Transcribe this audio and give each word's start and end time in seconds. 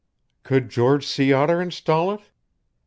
"Could 0.41 0.69
George 0.69 1.05
Sea 1.05 1.31
Otter 1.33 1.61
install 1.61 2.11
it?" 2.11 2.21